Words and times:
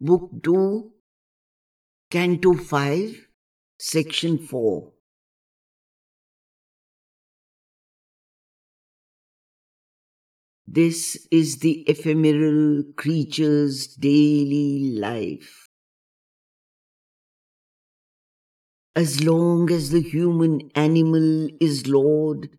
Book 0.00 0.30
2, 0.44 0.92
Canto 2.08 2.54
5, 2.54 3.26
Section 3.80 4.38
4. 4.38 4.92
This 10.68 11.26
is 11.32 11.58
the 11.58 11.80
ephemeral 11.88 12.84
creature's 12.94 13.88
daily 13.88 14.92
life. 14.96 15.68
As 18.94 19.24
long 19.24 19.68
as 19.72 19.90
the 19.90 20.02
human 20.02 20.70
animal 20.76 21.48
is 21.60 21.88
Lord, 21.88 22.50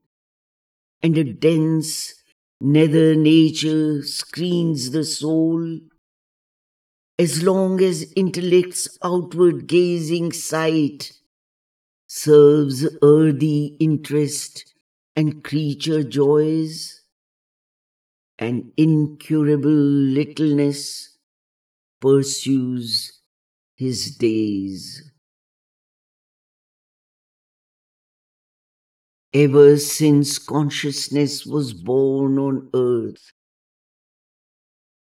and 1.01 1.17
a 1.17 1.23
dense 1.23 2.15
nether 2.59 3.15
nature 3.15 4.03
screens 4.03 4.91
the 4.91 5.05
soul, 5.05 5.79
as 7.19 7.43
long 7.43 7.81
as 7.83 8.11
intellect's 8.13 8.97
outward 9.03 9.67
gazing 9.67 10.31
sight 10.31 11.11
serves 12.07 12.87
earthy 13.01 13.77
interest 13.79 14.73
and 15.15 15.43
creature 15.43 16.03
joys, 16.03 17.01
an 18.39 18.71
incurable 18.75 19.69
littleness 19.69 21.17
pursues 22.01 23.21
his 23.77 24.15
days. 24.17 25.11
Ever 29.33 29.77
since 29.77 30.37
consciousness 30.37 31.43
was 31.43 31.73
born 31.73 32.37
on 32.37 32.69
earth, 32.75 33.31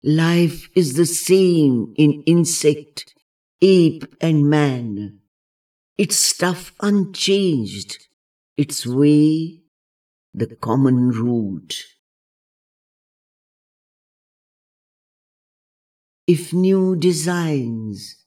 life 0.04 0.70
is 0.76 0.94
the 0.94 1.06
same 1.06 1.94
in 1.98 2.24
insect, 2.26 3.16
ape, 3.62 4.06
and 4.22 4.50
man. 4.50 5.20
Its 5.98 6.16
stuff 6.16 6.74
unchanged, 6.82 8.08
its 8.56 8.86
way 8.86 9.62
the 10.34 10.56
common 10.56 11.10
root. 11.10 11.84
If 16.28 16.54
new 16.54 16.96
designs, 16.96 18.18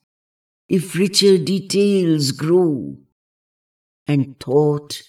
if 0.68 0.96
richer 0.96 1.38
details 1.38 2.32
grow, 2.32 2.96
and 4.08 4.40
thought 4.40 5.02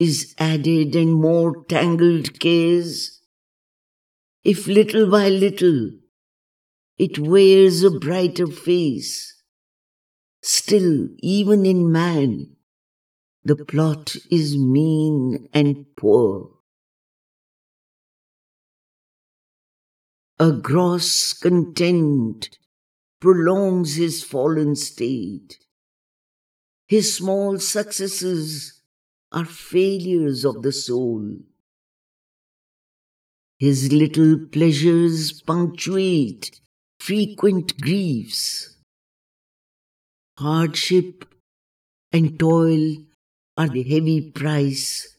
is 0.00 0.34
added 0.38 0.96
and 0.96 1.14
more 1.14 1.64
tangled 1.66 2.40
cares, 2.40 3.20
if 4.42 4.66
little 4.66 5.08
by 5.08 5.28
little 5.28 5.90
it 6.98 7.18
wears 7.18 7.84
a 7.84 7.90
brighter 7.90 8.48
face, 8.48 9.40
still, 10.42 11.08
even 11.20 11.64
in 11.64 11.92
man, 11.92 12.56
the 13.44 13.56
plot 13.56 14.16
is 14.30 14.58
mean 14.58 15.48
and 15.54 15.86
poor. 15.96 16.50
A 20.40 20.52
gross 20.52 21.32
content 21.32 22.58
prolongs 23.20 23.94
his 23.94 24.22
fallen 24.22 24.76
state. 24.76 25.58
His 26.86 27.16
small 27.16 27.58
successes 27.58 28.82
are 29.32 29.44
failures 29.44 30.44
of 30.44 30.62
the 30.62 30.72
soul. 30.72 31.38
His 33.58 33.92
little 33.92 34.46
pleasures 34.50 35.42
punctuate 35.42 36.60
frequent 37.00 37.80
griefs. 37.80 38.76
Hardship 40.38 41.24
and 42.12 42.38
toil 42.38 42.96
are 43.56 43.68
the 43.68 43.82
heavy 43.82 44.30
price 44.30 45.18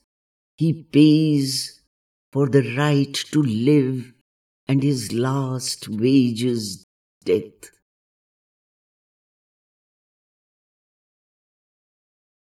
he 0.57 0.73
pays 0.73 1.81
for 2.31 2.47
the 2.47 2.75
right 2.75 3.13
to 3.13 3.41
live 3.41 4.13
and 4.67 4.83
his 4.83 5.11
last 5.11 5.89
wages 5.89 6.85
death. 7.25 7.71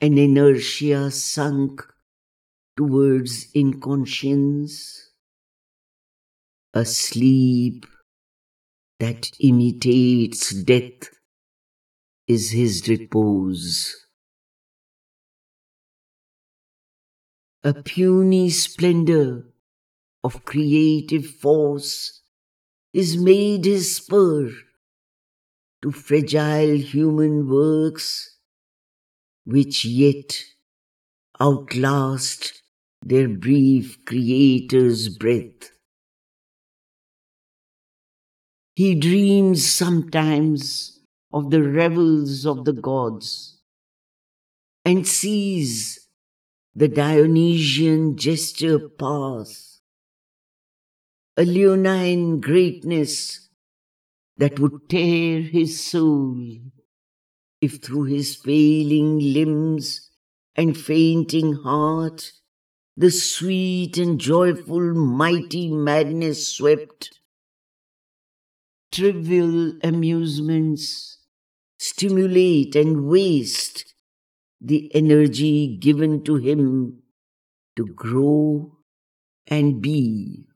An 0.00 0.18
inertia 0.18 1.10
sunk 1.10 1.82
towards 2.76 3.50
inconscience, 3.54 5.10
a 6.74 6.84
sleep 6.84 7.86
that 9.00 9.30
imitates 9.40 10.52
death 10.54 11.10
is 12.26 12.50
his 12.50 12.88
repose. 12.88 13.94
A 17.64 17.74
puny 17.74 18.50
splendor 18.50 19.44
of 20.24 20.44
creative 20.44 21.26
force 21.26 22.22
is 22.92 23.16
made 23.16 23.64
his 23.64 23.96
spur 23.96 24.50
to 25.82 25.90
fragile 25.92 26.76
human 26.76 27.48
works 27.48 28.36
which 29.44 29.84
yet 29.84 30.44
outlast 31.40 32.62
their 33.02 33.28
brief 33.28 34.04
creator's 34.04 35.08
breath. 35.08 35.77
He 38.78 38.94
dreams 38.94 39.66
sometimes 39.66 41.00
of 41.32 41.50
the 41.50 41.64
revels 41.64 42.46
of 42.46 42.64
the 42.64 42.72
gods 42.72 43.58
and 44.84 45.04
sees 45.04 46.06
the 46.76 46.86
Dionysian 46.86 48.16
gesture 48.16 48.78
pass, 48.88 49.80
a 51.36 51.44
leonine 51.44 52.38
greatness 52.38 53.48
that 54.36 54.60
would 54.60 54.88
tear 54.88 55.40
his 55.40 55.84
soul 55.84 56.38
if 57.60 57.82
through 57.82 58.04
his 58.04 58.36
failing 58.36 59.18
limbs 59.18 60.08
and 60.54 60.78
fainting 60.78 61.54
heart 61.64 62.30
the 62.96 63.10
sweet 63.10 63.98
and 63.98 64.20
joyful 64.20 64.94
mighty 64.94 65.66
madness 65.66 66.46
swept. 66.46 67.17
Trivial 68.98 69.74
amusements 69.84 71.18
stimulate 71.78 72.74
and 72.74 73.06
waste 73.06 73.94
the 74.60 74.92
energy 74.92 75.76
given 75.76 76.24
to 76.24 76.34
him 76.34 77.04
to 77.76 77.86
grow 77.86 78.76
and 79.46 79.80
be. 79.80 80.46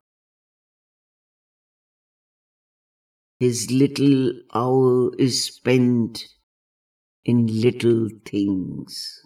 His 3.39 3.71
little 3.71 4.33
hour 4.53 5.15
is 5.21 5.45
spent 5.45 6.27
in 7.25 7.47
little 7.47 8.09
things. 8.27 9.21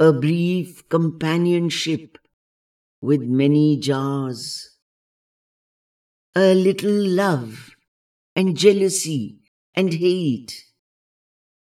A 0.00 0.14
brief 0.14 0.88
companionship 0.88 2.16
with 3.02 3.20
many 3.20 3.76
jars. 3.76 4.71
A 6.34 6.54
little 6.54 6.90
love 6.90 7.76
and 8.34 8.56
jealousy 8.56 9.40
and 9.74 9.92
hate. 9.92 10.64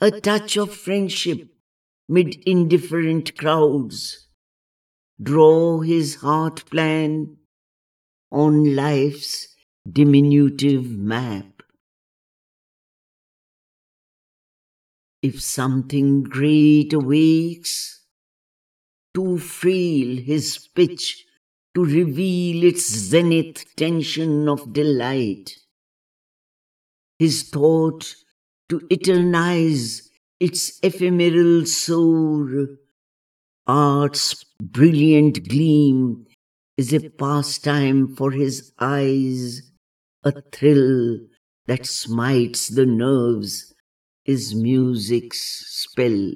A 0.01 0.11
touch 0.11 0.57
of 0.57 0.75
friendship 0.75 1.47
mid 2.09 2.35
indifferent 2.45 3.38
crowds. 3.38 4.27
Draw 5.23 5.81
his 5.81 6.16
heart 6.16 6.66
plan 6.69 7.38
on 8.29 8.75
life's 8.75 9.56
diminutive 9.89 10.85
map. 10.85 11.63
If 15.21 15.42
something 15.42 16.24
great 16.24 16.92
awakes, 16.92 18.01
too 19.13 19.38
frail 19.38 20.18
his 20.18 20.68
pitch 20.75 21.26
to 21.77 21.85
reveal 21.85 22.63
its 22.63 22.91
zenith 22.91 23.63
tension 23.75 24.50
of 24.50 24.74
delight, 24.74 25.51
his 27.19 27.44
thought 27.51 28.15
to 28.68 28.79
eternize 28.89 30.09
its 30.39 30.79
ephemeral 30.81 31.68
soar, 31.68 32.65
art's 33.68 34.44
brilliant 34.59 35.47
gleam 35.47 36.25
is 36.77 36.94
a 36.94 37.12
pastime 37.12 38.15
for 38.15 38.31
his 38.31 38.73
eyes, 38.80 39.62
a 40.23 40.33
thrill 40.51 41.19
that 41.68 41.85
smites 41.85 42.69
the 42.69 42.88
nerves 42.88 43.71
is 44.25 44.56
music's 44.56 45.63
spell. 45.68 46.31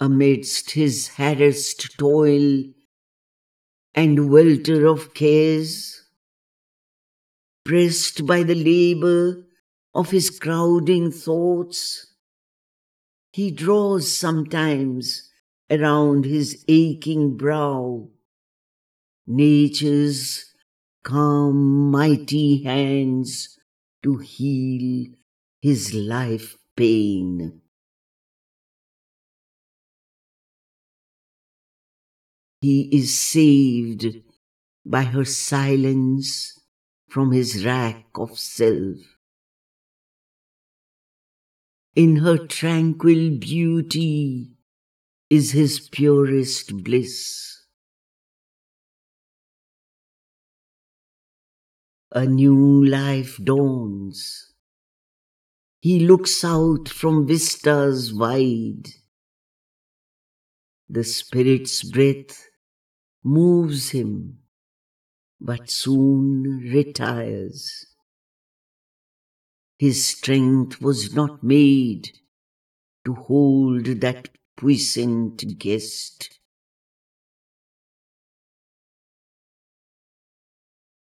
Amidst 0.00 0.72
his 0.72 1.08
harassed 1.16 1.98
toil 1.98 2.64
and 3.94 4.30
welter 4.30 4.86
of 4.86 5.12
cares, 5.14 6.04
pressed 7.64 8.26
by 8.26 8.42
the 8.42 8.54
labor 8.54 9.44
of 9.94 10.10
his 10.10 10.30
crowding 10.30 11.10
thoughts, 11.10 12.14
he 13.32 13.50
draws 13.50 14.10
sometimes 14.10 15.30
around 15.70 16.24
his 16.24 16.64
aching 16.68 17.36
brow 17.36 18.08
nature's 19.28 20.46
calm, 21.02 21.90
mighty 21.90 22.62
hands 22.62 23.58
to 24.02 24.16
heal 24.16 25.06
his 25.60 25.92
life 25.92 26.56
pain. 26.74 27.60
He 32.60 32.88
is 32.92 33.18
saved 33.18 34.22
by 34.84 35.04
her 35.04 35.24
silence 35.24 36.58
from 37.08 37.30
his 37.30 37.64
rack 37.64 38.06
of 38.16 38.36
self. 38.36 38.96
In 41.94 42.16
her 42.16 42.46
tranquil 42.46 43.38
beauty 43.38 44.56
is 45.30 45.52
his 45.52 45.88
purest 45.88 46.82
bliss. 46.82 47.64
A 52.10 52.26
new 52.26 52.84
life 52.84 53.38
dawns. 53.42 54.52
He 55.80 56.00
looks 56.00 56.42
out 56.44 56.88
from 56.88 57.26
vistas 57.26 58.12
wide. 58.12 58.88
The 60.88 61.04
Spirit's 61.04 61.84
breath 61.84 62.47
moves 63.28 63.90
him, 63.90 64.38
but 65.40 65.70
soon 65.70 66.42
retires. 66.72 67.86
His 69.78 70.04
strength 70.06 70.80
was 70.80 71.14
not 71.14 71.42
made 71.42 72.10
to 73.04 73.14
hold 73.14 73.86
that 73.86 74.28
puissant 74.56 75.58
guest. 75.58 76.38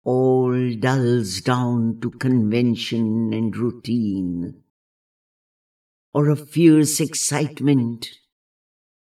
All 0.04 0.74
dulls 0.76 1.40
down 1.40 2.00
to 2.00 2.10
convention 2.10 3.32
and 3.32 3.56
routine, 3.56 4.62
or 6.14 6.30
a 6.30 6.36
fierce 6.36 7.00
excitement 7.00 8.08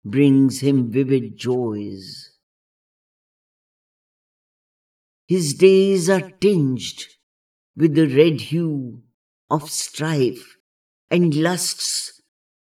brings 0.04 0.60
him 0.60 0.90
vivid 0.90 1.36
joys. 1.36 2.29
His 5.30 5.54
days 5.54 6.10
are 6.10 6.28
tinged 6.28 7.06
with 7.76 7.94
the 7.94 8.08
red 8.08 8.40
hue 8.40 9.04
of 9.48 9.70
strife 9.70 10.56
and 11.08 11.32
lust's 11.36 12.20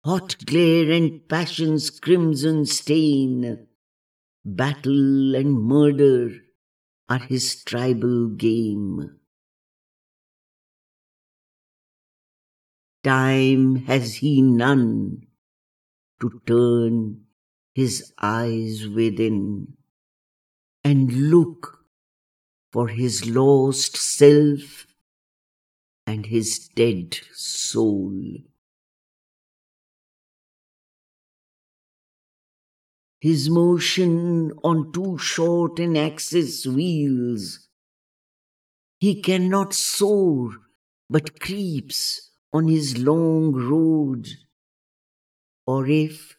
hot 0.04 0.36
glare 0.46 0.92
and 0.92 1.28
passion's 1.28 1.90
crimson 1.90 2.64
stain. 2.64 3.66
Battle 4.44 5.34
and 5.34 5.64
murder 5.64 6.30
are 7.08 7.18
his 7.18 7.64
tribal 7.64 8.28
game. 8.28 9.18
Time 13.02 13.74
has 13.86 14.14
he 14.14 14.42
none 14.42 15.26
to 16.20 16.40
turn 16.46 17.24
his 17.74 18.12
eyes 18.22 18.86
within 18.86 19.74
and 20.84 21.12
look 21.32 21.83
for 22.74 22.88
his 22.88 23.24
lost 23.24 23.96
self 23.96 24.88
and 26.08 26.26
his 26.26 26.68
dead 26.74 27.16
soul. 27.32 28.10
His 33.20 33.48
motion 33.48 34.50
on 34.64 34.90
too 34.90 35.16
short 35.18 35.78
an 35.78 35.96
axis 35.96 36.66
wheels. 36.66 37.68
He 38.98 39.22
cannot 39.22 39.72
soar, 39.72 40.50
but 41.08 41.38
creeps 41.38 42.32
on 42.52 42.66
his 42.66 42.98
long 42.98 43.52
road. 43.52 44.26
Or 45.64 45.86
if, 45.86 46.36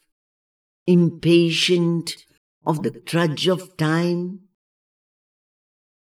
impatient 0.86 2.26
of 2.66 2.82
the 2.82 2.90
trudge 2.90 3.48
of 3.48 3.78
time, 3.78 4.45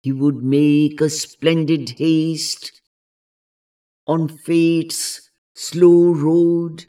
he 0.01 0.11
would 0.11 0.43
make 0.43 0.99
a 0.99 1.09
splendid 1.09 1.91
haste 1.91 2.81
on 4.07 4.27
fate's 4.27 5.29
slow 5.53 6.11
road. 6.11 6.85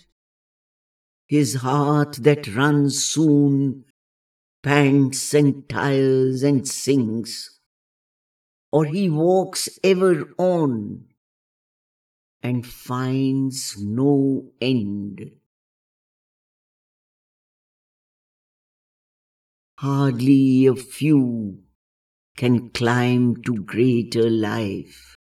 His 1.28 1.56
heart 1.56 2.16
that 2.20 2.54
runs 2.54 3.04
soon 3.04 3.84
pants 4.62 5.34
and 5.34 5.68
tires 5.68 6.42
and 6.42 6.66
sings, 6.66 7.58
or 8.70 8.84
he 8.84 9.10
walks 9.10 9.68
ever 9.82 10.32
on 10.38 11.06
and 12.42 12.66
finds 12.66 13.80
no 13.80 14.52
end. 14.60 15.32
Hardly 19.78 20.66
a 20.66 20.76
few 20.76 21.62
can 22.36 22.70
climb 22.70 23.42
to 23.42 23.54
greater 23.62 24.28
life. 24.30 25.14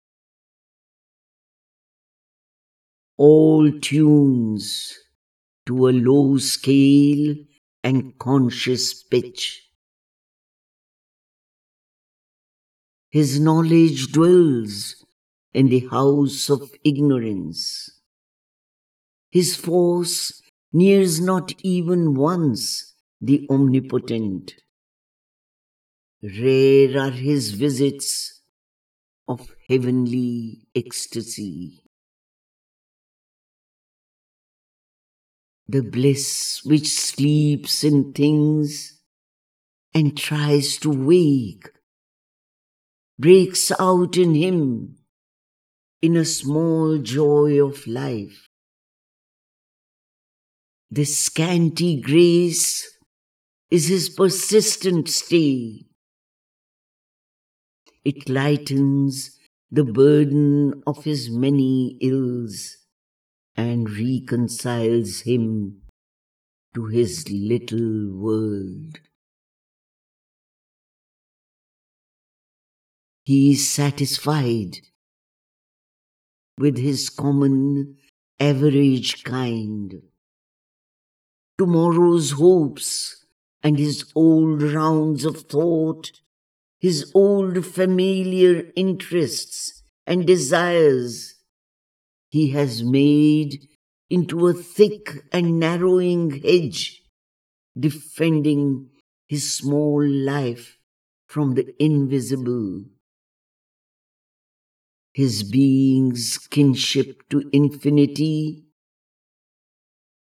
All 3.16 3.70
tunes 3.80 4.98
to 5.66 5.88
a 5.88 5.90
low 5.90 6.38
scale 6.38 7.36
and 7.84 8.18
conscious 8.18 9.02
pitch. 9.02 9.68
His 13.10 13.38
knowledge 13.38 14.10
dwells 14.10 15.04
in 15.52 15.68
the 15.68 15.86
house 15.90 16.48
of 16.48 16.70
ignorance. 16.82 17.90
His 19.30 19.54
force 19.54 20.42
nears 20.72 21.20
not 21.20 21.52
even 21.62 22.14
once 22.14 22.94
the 23.20 23.46
omnipotent. 23.50 24.54
Rare 26.22 27.00
are 27.00 27.10
his 27.10 27.50
visits 27.50 28.42
of 29.26 29.50
heavenly 29.68 30.68
ecstasy. 30.72 31.82
The 35.66 35.82
bliss 35.82 36.60
which 36.64 36.88
sleeps 36.94 37.82
in 37.82 38.12
things 38.12 39.00
and 39.92 40.16
tries 40.16 40.76
to 40.78 40.90
wake 40.90 41.70
breaks 43.18 43.72
out 43.80 44.16
in 44.16 44.36
him 44.36 44.98
in 46.02 46.16
a 46.16 46.24
small 46.24 46.98
joy 46.98 47.60
of 47.60 47.84
life. 47.88 48.46
This 50.88 51.18
scanty 51.18 52.00
grace 52.00 52.96
is 53.72 53.88
his 53.88 54.08
persistent 54.08 55.08
stay 55.08 55.86
it 58.04 58.28
lightens 58.28 59.38
the 59.70 59.84
burden 59.84 60.82
of 60.86 61.04
his 61.04 61.30
many 61.30 61.96
ills 62.00 62.76
and 63.56 63.90
reconciles 63.90 65.20
him 65.20 65.82
to 66.74 66.86
his 66.86 67.30
little 67.30 68.10
world. 68.10 68.98
He 73.24 73.52
is 73.52 73.70
satisfied 73.70 74.78
with 76.58 76.76
his 76.76 77.08
common 77.08 77.96
average 78.40 79.22
kind. 79.22 80.02
Tomorrow's 81.56 82.32
hopes 82.32 83.24
and 83.62 83.78
his 83.78 84.10
old 84.16 84.62
rounds 84.62 85.24
of 85.24 85.42
thought 85.42 86.10
his 86.82 87.10
old 87.14 87.64
familiar 87.64 88.70
interests 88.76 89.82
and 90.06 90.26
desires 90.26 91.36
he 92.28 92.50
has 92.50 92.82
made 92.82 93.68
into 94.10 94.48
a 94.48 94.52
thick 94.52 95.24
and 95.32 95.58
narrowing 95.58 96.42
hedge, 96.42 97.02
defending 97.78 98.90
his 99.28 99.54
small 99.54 100.06
life 100.06 100.78
from 101.26 101.54
the 101.54 101.74
invisible. 101.82 102.84
His 105.14 105.42
being's 105.44 106.38
kinship 106.38 107.28
to 107.30 107.48
infinity, 107.52 108.64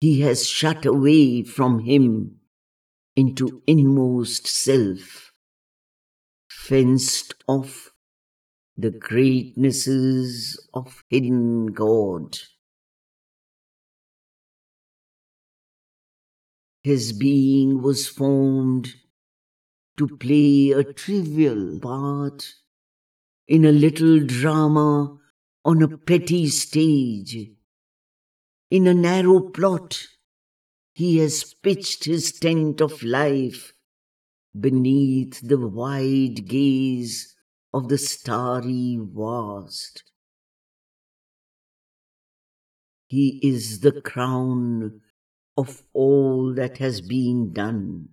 he 0.02 0.22
has 0.22 0.48
shut 0.48 0.86
away 0.86 1.44
from 1.44 1.80
him 1.80 2.40
into 3.16 3.64
inmost 3.66 4.48
self, 4.48 5.33
fenced 6.64 7.34
off 7.46 7.92
the 8.78 8.90
greatnesses 8.90 10.66
of 10.74 11.04
hidden 11.10 11.68
God. 11.68 12.38
His 16.82 17.12
being 17.12 17.82
was 17.82 18.08
formed 18.08 18.96
to 19.98 20.08
play 20.08 20.72
a 20.72 20.86
trivial 20.86 21.80
part 21.82 22.54
in 23.46 23.66
a 23.66 23.72
little 23.74 24.22
drama 24.22 25.18
on 25.66 25.82
a 25.82 25.98
petty 25.98 26.48
stage. 26.48 27.50
In 28.72 28.88
a 28.88 28.94
narrow 28.94 29.42
plot, 29.42 30.02
he 30.94 31.18
has 31.18 31.54
pitched 31.56 32.06
his 32.06 32.32
tent 32.32 32.80
of 32.80 33.04
life 33.04 33.73
beneath 34.60 35.40
the 35.42 35.58
wide 35.68 36.48
gaze 36.48 37.36
of 37.74 37.90
the 37.90 37.98
starry 37.98 39.00
vast. 39.02 40.04
He 43.08 43.40
is 43.42 43.80
the 43.80 44.02
crown 44.02 45.00
of 45.56 45.84
all 45.94 46.54
that 46.56 46.80
has 46.80 47.00
been 47.00 47.54
done. 47.54 48.10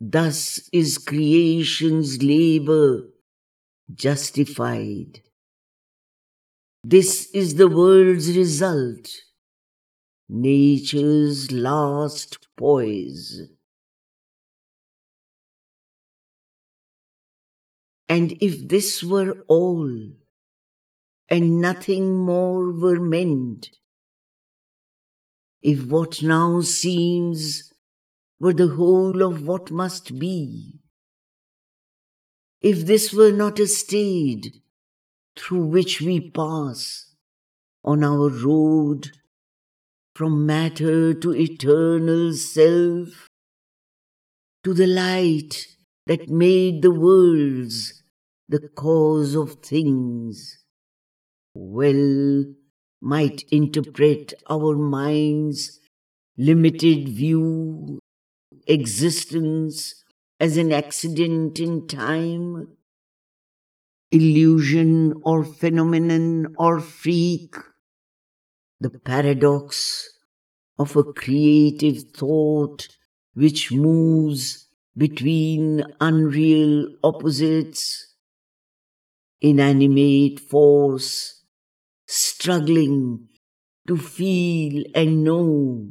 Thus 0.00 0.68
is 0.72 0.98
creation's 0.98 2.22
labor 2.22 3.08
justified. 3.94 5.22
This 6.84 7.30
is 7.34 7.56
the 7.56 7.66
world's 7.68 8.36
result, 8.36 9.10
nature's 10.28 11.50
last 11.50 12.46
poise. 12.58 13.48
And 18.08 18.32
if 18.40 18.68
this 18.68 19.02
were 19.02 19.44
all, 19.48 19.90
and 21.28 21.60
nothing 21.60 22.14
more 22.14 22.72
were 22.72 23.00
meant, 23.00 23.70
if 25.62 25.86
what 25.86 26.22
now 26.22 26.60
seems 26.60 27.72
were 28.38 28.52
the 28.52 28.68
whole 28.68 29.22
of 29.22 29.46
what 29.46 29.70
must 29.70 30.18
be, 30.18 30.80
if 32.60 32.84
this 32.86 33.12
were 33.12 33.32
not 33.32 33.58
a 33.58 33.66
stage 33.66 34.52
through 35.36 35.66
which 35.66 36.00
we 36.00 36.30
pass 36.30 37.14
on 37.82 38.04
our 38.04 38.28
road 38.28 39.10
from 40.14 40.46
matter 40.46 41.12
to 41.12 41.34
eternal 41.34 42.32
self, 42.34 43.28
to 44.62 44.72
the 44.72 44.86
light 44.86 45.66
that 46.06 46.28
made 46.28 46.82
the 46.82 46.90
worlds 46.90 48.02
the 48.48 48.68
cause 48.76 49.34
of 49.34 49.54
things, 49.62 50.58
well 51.54 52.44
might 53.00 53.44
interpret 53.50 54.34
our 54.48 54.76
mind's 54.76 55.80
limited 56.36 57.08
view 57.08 57.98
existence 58.66 60.04
as 60.40 60.56
an 60.56 60.72
accident 60.72 61.58
in 61.60 61.86
time, 61.86 62.66
illusion 64.10 65.14
or 65.24 65.44
phenomenon 65.44 66.54
or 66.58 66.80
freak, 66.80 67.56
the 68.80 68.90
paradox 68.90 70.08
of 70.78 70.96
a 70.96 71.04
creative 71.04 72.02
thought 72.14 72.88
which 73.34 73.72
moves 73.72 74.63
between 74.96 75.84
unreal 76.00 76.88
opposites, 77.04 78.14
inanimate 79.40 80.40
force, 80.40 81.42
struggling 82.06 83.28
to 83.88 83.96
feel 83.98 84.84
and 84.94 85.24
know 85.24 85.90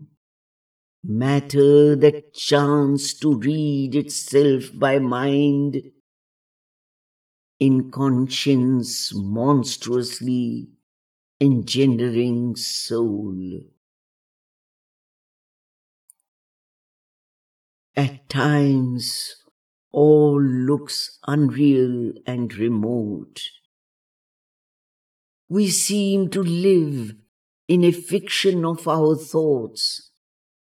matter 1.05 1.95
that 1.95 2.33
chants 2.33 3.13
to 3.13 3.35
read 3.39 3.95
itself 3.95 4.69
by 4.73 4.99
mind, 4.99 5.81
inconscience 7.59 9.11
monstrously 9.15 10.69
engendering 11.41 12.55
soul. 12.55 13.63
Times, 18.33 19.35
all 19.91 20.41
looks 20.41 21.19
unreal 21.27 22.13
and 22.25 22.51
remote. 22.55 23.39
We 25.47 25.69
seem 25.69 26.31
to 26.31 26.41
live 26.41 27.13
in 27.67 27.83
a 27.83 27.91
fiction 27.91 28.65
of 28.65 28.87
our 28.87 29.15
thoughts 29.15 30.09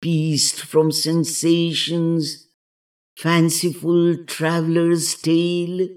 pieced 0.01 0.61
from 0.61 0.93
sensations, 0.93 2.47
fanciful 3.17 4.23
traveler's 4.25 5.15
tale, 5.15 5.89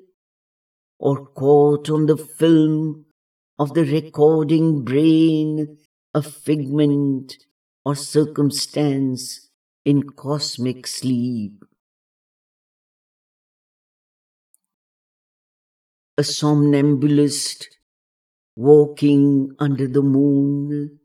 or 0.98 1.26
caught 1.26 1.88
on 1.88 2.06
the 2.06 2.16
film 2.16 3.04
of 3.60 3.74
the 3.74 3.84
recording 3.84 4.82
brain, 4.82 5.78
a 6.14 6.22
figment 6.22 7.36
or 7.84 7.94
circumstance 7.94 9.49
in 9.90 10.04
cosmic 10.04 10.86
sleep. 10.86 11.64
A 16.16 16.22
somnambulist 16.22 17.76
walking 18.54 19.56
under 19.58 19.88
the 19.88 20.02
moon 20.02 21.00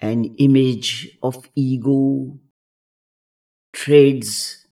an 0.00 0.24
image 0.38 1.16
of 1.22 1.48
ego 1.54 2.36
treads 3.72 4.66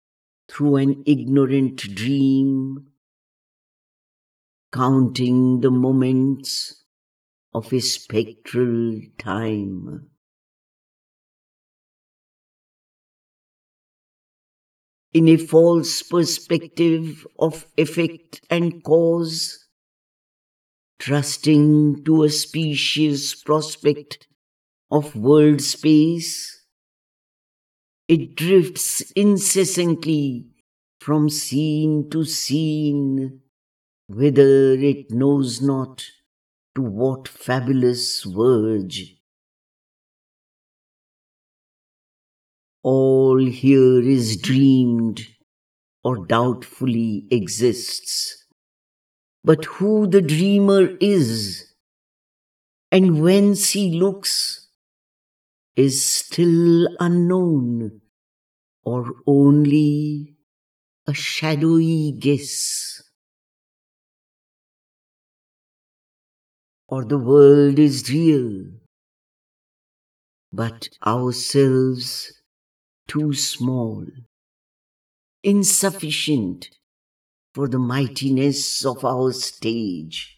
through 0.49 0.75
an 0.75 1.01
ignorant 1.05 1.77
dream, 1.95 2.87
counting 4.71 5.61
the 5.61 5.71
moments 5.71 6.83
of 7.53 7.73
a 7.73 7.79
spectral 7.81 9.01
time. 9.17 10.09
In 15.15 15.27
a 15.29 15.37
false 15.37 16.03
perspective 16.03 17.25
of 17.39 17.65
effect 17.75 18.41
and 18.51 18.83
cause, 18.83 19.65
trusting 20.99 22.03
to 22.03 22.23
a 22.23 22.29
specious 22.29 23.33
prospect 23.33 24.27
of 24.91 25.15
world 25.15 25.61
space. 25.61 26.65
It 28.07 28.35
drifts 28.35 29.01
incessantly 29.11 30.47
from 30.99 31.29
scene 31.29 32.09
to 32.09 32.25
scene, 32.25 33.41
whither 34.07 34.73
it 34.73 35.11
knows 35.11 35.61
not 35.61 36.05
to 36.75 36.81
what 36.81 37.27
fabulous 37.27 38.23
verge. 38.23 39.14
All 42.85 43.43
here 43.43 43.99
is 43.99 44.37
dreamed 44.37 45.25
or 46.03 46.27
doubtfully 46.27 47.27
exists. 47.31 48.45
But 49.43 49.65
who 49.65 50.05
the 50.05 50.21
dreamer 50.21 50.95
is, 51.01 51.65
and 52.91 53.23
whence 53.23 53.71
he 53.71 53.99
looks, 53.99 54.69
is 55.75 56.05
still 56.05 56.87
unknown 56.99 58.01
or 58.83 59.15
only 59.25 60.37
a 61.07 61.13
shadowy 61.15 62.11
guess. 62.11 63.01
Or 66.87 67.03
the 67.03 67.17
world 67.17 67.79
is 67.79 68.11
real, 68.11 68.65
but 70.53 70.87
ourselves 71.03 72.31
too 73.07 73.33
small, 73.33 74.05
insufficient 75.43 76.69
for 77.53 77.67
the 77.67 77.79
mightiness 77.79 78.85
of 78.85 79.05
our 79.05 79.31
stage. 79.31 80.35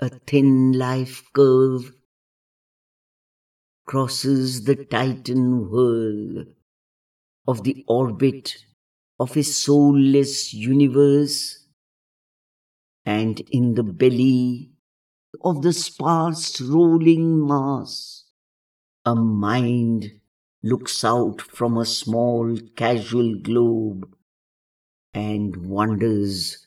a 0.00 0.08
thin 0.08 0.72
life 0.72 1.24
curve 1.32 1.92
crosses 3.84 4.64
the 4.64 4.76
titan 4.76 5.68
whirl 5.70 6.44
of 7.48 7.64
the 7.64 7.84
orbit 7.88 8.64
of 9.18 9.36
a 9.36 9.42
soulless 9.42 10.54
universe, 10.54 11.66
and 13.04 13.40
in 13.50 13.74
the 13.74 13.82
belly 13.82 14.70
of 15.42 15.62
the 15.62 15.72
sparse 15.72 16.60
rolling 16.60 17.46
mass. 17.46 18.24
A 19.04 19.14
mind 19.14 20.20
looks 20.62 21.04
out 21.04 21.40
from 21.40 21.76
a 21.78 21.84
small 21.84 22.58
casual 22.76 23.36
globe 23.36 24.14
and 25.14 25.56
wonders 25.56 26.66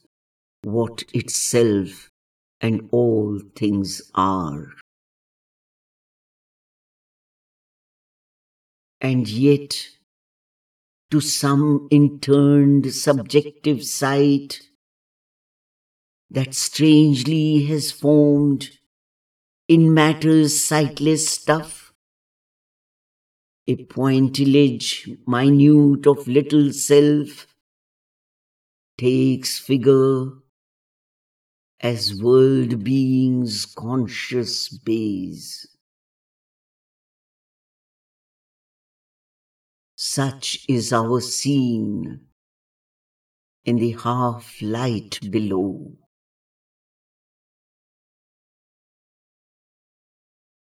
what 0.63 1.03
itself 1.13 2.09
and 2.59 2.87
all 2.91 3.39
things 3.55 4.01
are. 4.13 4.67
And 8.99 9.27
yet, 9.27 9.87
to 11.09 11.19
some 11.19 11.87
interned 11.89 12.93
subjective 12.93 13.83
sight, 13.83 14.61
that 16.31 16.55
strangely 16.55 17.65
has 17.65 17.91
formed 17.91 18.69
in 19.67 19.93
matter's 19.93 20.63
sightless 20.63 21.27
stuff, 21.27 21.93
a 23.67 23.75
pointillage 23.75 25.17
minute 25.27 26.07
of 26.07 26.27
little 26.27 26.71
self 26.71 27.47
takes 28.97 29.59
figure 29.59 30.31
as 31.81 32.21
world 32.21 32.83
beings' 32.83 33.65
conscious 33.65 34.69
base. 34.69 35.67
Such 39.95 40.65
is 40.69 40.93
our 40.93 41.19
scene 41.19 42.21
in 43.65 43.75
the 43.77 43.91
half 43.91 44.61
light 44.61 45.19
below. 45.29 46.00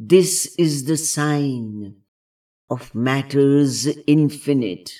This 0.03 0.55
is 0.57 0.87
the 0.87 0.97
sign 0.97 1.97
of 2.71 2.95
matter's 2.95 3.87
infinite. 4.07 4.91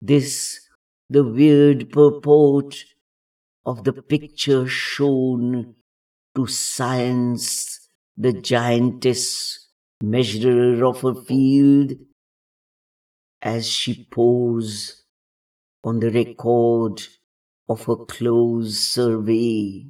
This 0.00 0.66
the 1.10 1.22
weird 1.22 1.92
purport 1.92 2.82
of 3.66 3.84
the 3.84 3.92
picture 3.92 4.66
shown 4.66 5.74
to 6.34 6.46
science 6.46 7.90
the 8.16 8.32
giantess 8.32 9.68
measurer 10.02 10.82
of 10.82 11.04
a 11.04 11.14
field 11.14 11.92
as 13.42 13.68
she 13.68 14.08
pose 14.10 15.04
on 15.84 16.00
the 16.00 16.10
record 16.10 17.02
of 17.68 17.86
a 17.86 17.96
close 18.06 18.78
survey 18.78 19.84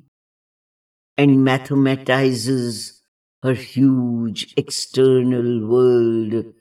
and 1.16 1.44
mathematizes 1.44 3.00
her 3.42 3.54
huge 3.54 4.52
external 4.56 5.66
world 5.66 6.54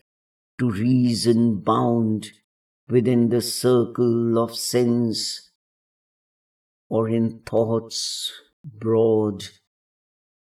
to 0.60 0.70
reason 0.70 1.60
bound 1.60 2.32
within 2.88 3.30
the 3.30 3.42
circle 3.42 4.38
of 4.38 4.56
sense 4.56 5.52
or 6.90 7.10
in 7.10 7.40
thought's 7.46 8.32
broad, 8.64 9.44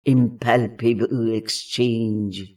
impalpable 0.05 1.33
exchange. 1.33 2.55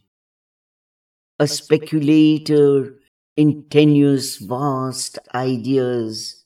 A 1.38 1.46
speculator 1.46 2.98
in 3.36 3.64
tenuous 3.70 4.36
vast 4.36 5.18
ideas, 5.34 6.44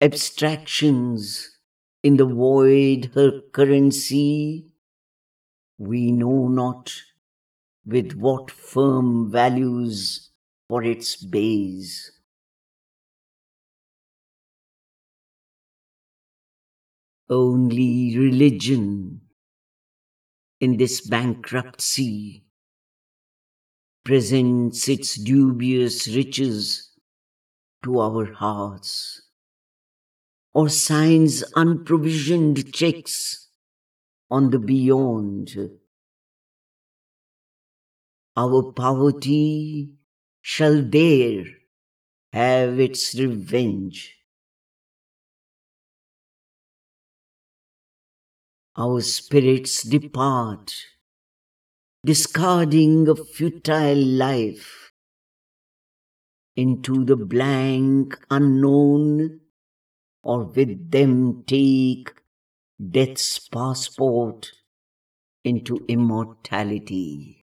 abstractions 0.00 1.49
in 2.02 2.16
the 2.18 2.26
void 2.26 3.10
her 3.14 3.40
currency, 3.52 4.66
we 5.78 6.12
know 6.12 6.46
not 6.46 6.94
with 7.86 8.14
what 8.14 8.50
firm 8.50 9.30
values 9.30 10.30
for 10.68 10.82
its 10.84 11.16
base. 11.16 12.12
Only 17.30 18.18
religion 18.18 19.22
in 20.60 20.76
this 20.76 21.00
bankruptcy 21.06 22.44
presents 24.04 24.88
its 24.90 25.14
dubious 25.14 26.06
riches 26.06 26.90
to 27.84 28.00
our 28.00 28.32
hearts, 28.34 29.22
or 30.54 30.68
signs 30.68 31.42
unprovisioned 31.56 32.72
checks 32.72 33.48
on 34.30 34.50
the 34.50 34.58
beyond. 34.58 35.70
Our 38.36 38.72
poverty 38.72 39.90
shall 40.42 40.82
there 40.82 41.44
have 42.32 42.80
its 42.80 43.14
revenge. 43.14 44.20
our 48.80 49.00
spirits 49.02 49.82
depart, 49.82 50.72
discarding 52.04 53.08
a 53.08 53.14
futile 53.14 53.98
life 53.98 54.92
into 56.56 57.04
the 57.04 57.16
blank 57.16 58.16
unknown, 58.30 59.40
or 60.22 60.44
with 60.44 60.90
them 60.90 61.44
take 61.44 62.12
death's 62.90 63.38
passport 63.48 64.52
into 65.44 65.84
immortality. 65.88 67.39